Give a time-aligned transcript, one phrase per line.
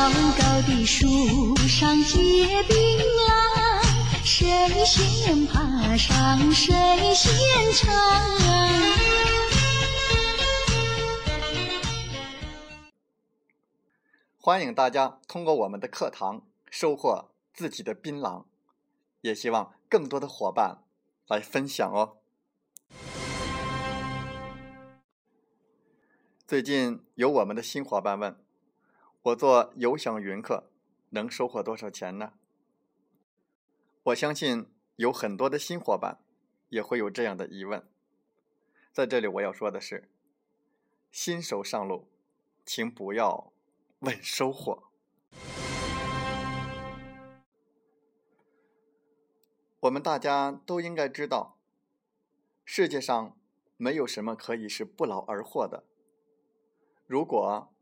[0.00, 2.16] 高高的树上结
[2.62, 2.74] 槟
[3.28, 6.72] 榔，谁先爬上谁
[7.14, 7.36] 先
[7.74, 7.94] 尝。
[14.38, 18.44] 欢迎大家通过我们的课堂收获自己的槟榔，
[19.20, 20.78] 也希望更多的伙伴
[21.26, 22.16] 来分享哦。
[26.46, 28.49] 最近有我们的新伙伴问。
[29.22, 30.70] 我做有享云课
[31.10, 32.32] 能收获多少钱呢？
[34.04, 36.24] 我相信有很多的新伙伴
[36.70, 37.86] 也会有这样的疑问。
[38.90, 40.10] 在这里我要说的是，
[41.10, 42.08] 新手上路，
[42.64, 43.52] 请不要
[43.98, 44.84] 问收获。
[49.80, 51.58] 我们大家都应该知道，
[52.64, 53.38] 世界上
[53.76, 55.84] 没有什么可以是不劳而获的。
[57.06, 57.74] 如果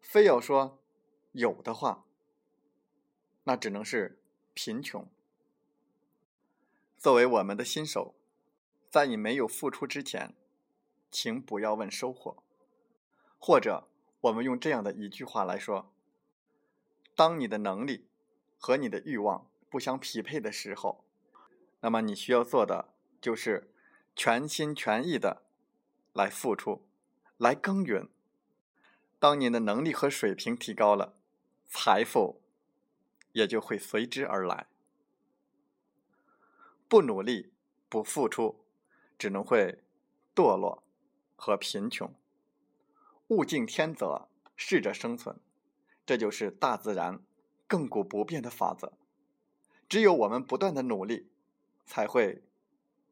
[0.00, 0.82] 非要说
[1.32, 2.04] 有的话，
[3.44, 4.20] 那只能是
[4.54, 5.08] 贫穷。
[6.98, 8.14] 作为我们的新手，
[8.90, 10.34] 在你没有付出之前，
[11.10, 12.42] 请不要问收获。
[13.38, 13.88] 或者，
[14.22, 15.92] 我们用这样的一句话来说：
[17.14, 18.08] 当你的能力
[18.58, 21.04] 和你的欲望不相匹配的时候，
[21.80, 23.72] 那么你需要做的就是
[24.14, 25.42] 全心全意的
[26.12, 26.86] 来付出，
[27.38, 28.08] 来耕耘。
[29.20, 31.14] 当你的能力和水平提高了，
[31.68, 32.40] 财富
[33.32, 34.66] 也就会随之而来。
[36.88, 37.52] 不努力、
[37.90, 38.64] 不付出，
[39.18, 39.84] 只能会
[40.34, 40.82] 堕落
[41.36, 42.12] 和贫穷。
[43.28, 45.38] 物竞天择，适者生存，
[46.06, 47.22] 这就是大自然
[47.68, 48.94] 亘古不变的法则。
[49.86, 51.28] 只有我们不断的努力，
[51.84, 52.42] 才会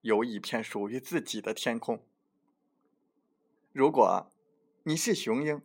[0.00, 2.04] 有一片属于自己的天空。
[3.72, 4.32] 如果
[4.82, 5.62] 你是雄鹰，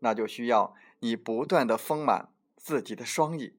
[0.00, 3.56] 那就需要你不断的丰满自己的双翼。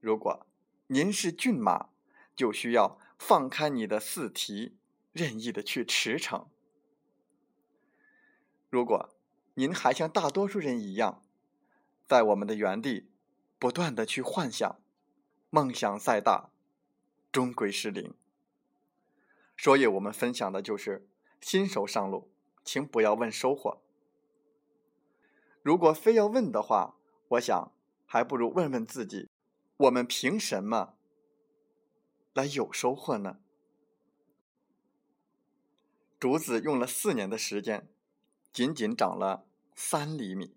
[0.00, 0.46] 如果
[0.88, 1.90] 您是骏马，
[2.34, 4.76] 就需要放开你的四蹄，
[5.12, 6.46] 任意的去驰骋。
[8.68, 9.14] 如果
[9.54, 11.22] 您还像大多数人一样，
[12.06, 13.10] 在我们的原地
[13.58, 14.80] 不断的去幻想，
[15.50, 16.50] 梦想再大，
[17.32, 18.14] 终归是零。
[19.56, 21.08] 所以我们分享的就是
[21.40, 22.30] 新手上路，
[22.64, 23.82] 请不要问收获。
[25.66, 26.94] 如果非要问的话，
[27.30, 27.72] 我想
[28.06, 29.28] 还不如问问自己：
[29.78, 30.94] 我们凭什么
[32.34, 33.40] 来有收获呢？
[36.20, 37.88] 竹子用了四年的时间，
[38.52, 40.54] 仅仅长了三厘米，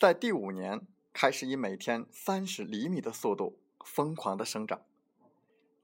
[0.00, 4.86] 在第五年开始以每天三十厘米的速度疯狂的生长，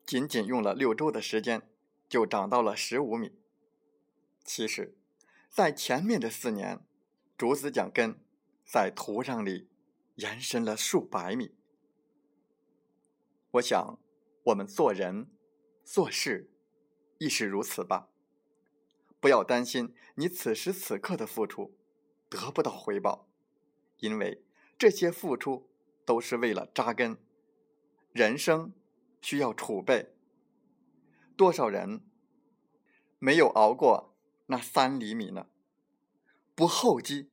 [0.06, 1.68] 仅仅用了六周的时间，
[2.08, 3.32] 就长到了十五米。
[4.42, 4.96] 其实，
[5.50, 6.86] 在前面的四年。
[7.44, 8.19] 竹子讲根
[8.65, 9.69] 在土壤里
[10.15, 11.55] 延伸了数百米。
[13.50, 13.99] 我想，
[14.44, 15.31] 我们做人
[15.84, 16.50] 做事
[17.19, 18.09] 亦是如此吧。
[19.21, 21.77] 不要担心你此时此刻的付出
[22.31, 23.28] 得不到回报，
[23.99, 24.43] 因为
[24.78, 25.69] 这些付出
[26.06, 27.19] 都是为了扎根。
[28.15, 28.72] 人生
[29.21, 30.15] 需要储备。
[31.37, 32.00] 多少人
[33.19, 34.16] 没有熬过
[34.47, 35.49] 那三厘米呢？
[36.54, 37.28] 不厚积，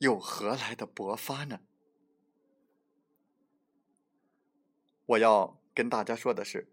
[0.00, 1.60] 又何来的勃发呢？
[5.06, 6.68] 我要跟大家说的是，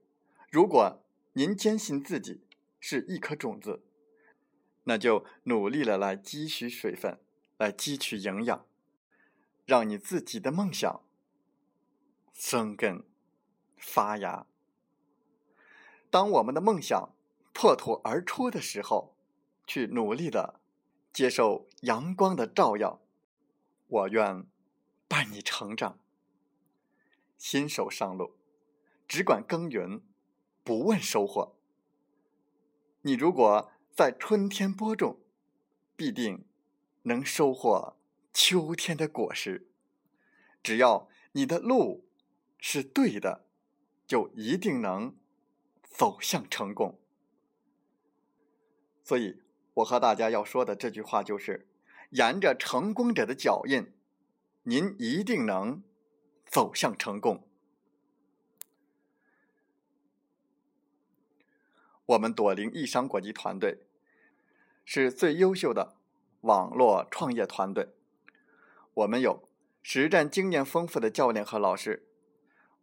[0.49, 1.03] 如果
[1.33, 2.41] 您坚信自己
[2.79, 3.83] 是一颗种子，
[4.85, 7.19] 那就努力的来积蓄水分，
[7.57, 8.65] 来汲取营养，
[9.65, 11.01] 让你自己的梦想
[12.33, 13.03] 生根
[13.77, 14.47] 发芽。
[16.09, 17.13] 当我们的梦想
[17.53, 19.15] 破土而出的时候，
[19.65, 20.61] 去努力的。
[21.13, 23.01] 接受阳光的照耀，
[23.87, 24.45] 我愿
[25.07, 25.99] 伴你成长。
[27.37, 28.37] 新手上路，
[29.07, 30.01] 只管耕耘，
[30.63, 31.55] 不问收获。
[33.01, 35.19] 你如果在春天播种，
[35.95, 36.45] 必定
[37.03, 37.97] 能收获
[38.33, 39.69] 秋天的果实。
[40.61, 42.09] 只要你的路
[42.59, 43.45] 是对的，
[44.05, 45.15] 就一定能
[45.83, 46.99] 走向成功。
[49.03, 49.41] 所以。
[49.77, 51.67] 我和大家要说的这句话就是：
[52.09, 53.91] 沿着成功者的脚印，
[54.63, 55.83] 您一定能
[56.45, 57.47] 走向成功。
[62.05, 63.79] 我们朵林易商国际团队
[64.85, 65.97] 是最优秀的
[66.41, 67.89] 网络创业团队。
[68.93, 69.49] 我们有
[69.83, 72.07] 实战经验丰富的教练和老师，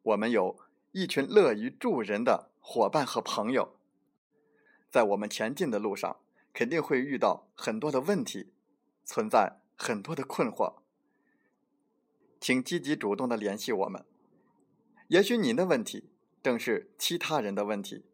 [0.02, 0.60] 我们有
[0.92, 3.76] 一群乐于助人的伙伴和朋友。
[4.90, 6.20] 在我们前进的路上，
[6.52, 8.52] 肯定会遇到很多的问题，
[9.04, 10.76] 存在很多的困惑。
[12.40, 14.04] 请积极主动的联系我们。
[15.08, 16.10] 也许您的问题
[16.42, 18.04] 正是其他人的问题。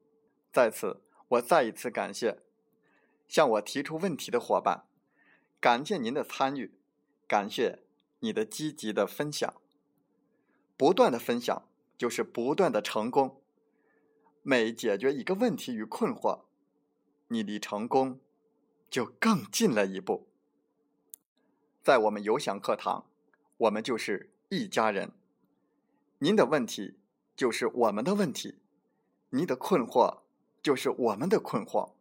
[0.52, 2.38] 在此，我再一次感谢
[3.28, 4.84] 向我提出问题的伙伴，
[5.60, 6.72] 感谢您的参与，
[7.28, 7.80] 感谢
[8.18, 9.54] 你的积极的分享。
[10.76, 13.42] 不断的分享就是不断的成功。
[14.42, 16.44] 每解决一个问题与困惑，
[17.28, 18.18] 你离成功
[18.88, 20.29] 就更近了一步。
[21.82, 23.06] 在我们有享课堂，
[23.56, 25.12] 我们就是一家人。
[26.18, 26.98] 您的问题
[27.34, 28.58] 就是我们的问题，
[29.30, 30.20] 您的困惑。
[30.62, 31.92] 就是我们的困惑，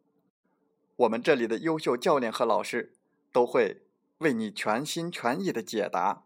[0.98, 2.94] 我们这里的优秀教练和老师
[3.32, 3.84] 都会
[4.18, 6.26] 为你全心全意的解答，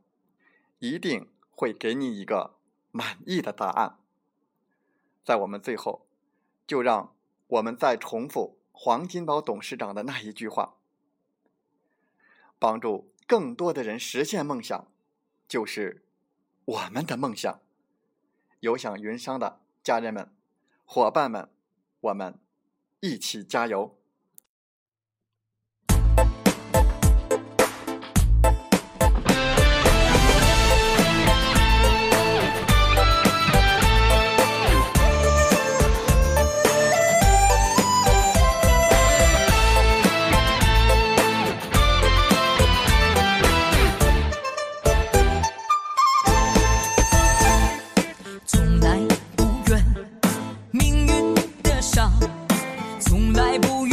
[0.80, 2.56] 一定会给你一个
[2.90, 4.00] 满意的答案。
[5.24, 6.08] 在我们最后，
[6.66, 7.16] 就让
[7.46, 10.78] 我们再重复黄金宝董事长的那一句话：
[12.58, 14.92] 帮助更多的人实现梦想，
[15.48, 16.06] 就是
[16.66, 17.62] 我们的梦想。
[18.60, 20.32] 有想云商的家人们、
[20.86, 21.50] 伙伴们。
[22.02, 22.38] 我们
[23.00, 23.98] 一起加油！
[53.06, 53.93] 从来不怨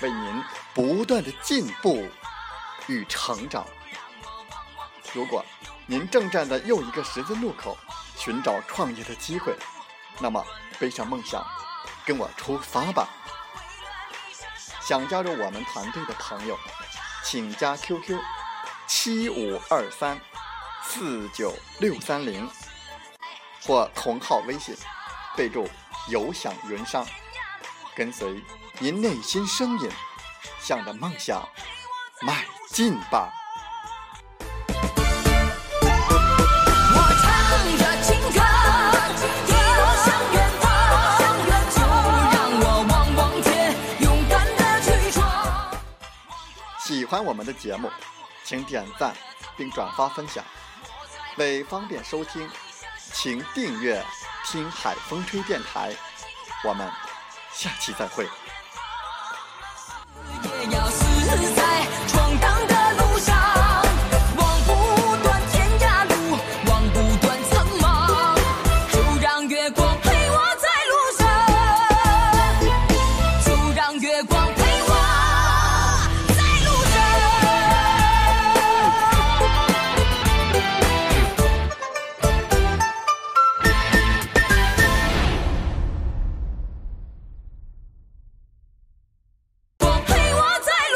[0.00, 0.42] 为您
[0.74, 2.08] 不断的进步
[2.86, 3.66] 与成长。
[5.12, 5.44] 如果
[5.86, 7.76] 您正站在又一个十字路口，
[8.16, 9.56] 寻找创业的机会，
[10.20, 10.44] 那么
[10.78, 11.44] 背上梦想，
[12.06, 13.08] 跟我出发吧！
[14.80, 16.58] 想加入我们团队的朋友，
[17.24, 18.18] 请加 QQ
[18.86, 20.20] 七五二三
[20.82, 22.48] 四九六三零，
[23.62, 24.74] 或同号微信，
[25.36, 25.68] 备注
[26.08, 27.06] “有享云商”，
[27.94, 28.42] 跟随。
[28.82, 29.90] 您内心声音，
[30.58, 31.46] 向着梦想
[32.22, 33.30] 迈进吧。
[36.94, 37.28] 我唱
[37.76, 38.40] 着情歌，
[39.46, 40.64] 一路向远方，
[41.68, 41.76] 就
[42.32, 45.20] 让我望望天，勇敢的去闯。
[46.82, 47.92] 喜欢我们的节目，
[48.44, 49.14] 请点赞
[49.58, 50.42] 并转发分享。
[51.36, 52.48] 为方便收听，
[53.12, 54.02] 请订阅
[54.50, 55.94] “听海风吹电台”。
[56.64, 56.90] 我们
[57.52, 58.26] 下期再会。